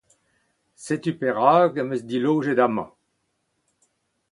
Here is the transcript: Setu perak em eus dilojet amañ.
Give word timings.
Setu 0.83 1.11
perak 1.19 1.73
em 1.81 1.89
eus 1.93 2.03
dilojet 2.09 2.59
amañ. 2.65 2.89